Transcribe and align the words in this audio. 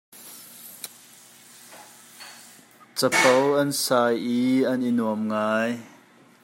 Capo 2.97 3.35
an 3.61 3.69
sai 3.83 4.13
i 4.39 4.39
an 4.71 4.81
i 4.89 4.91
nuam 4.93 5.21
ngai. 5.29 5.71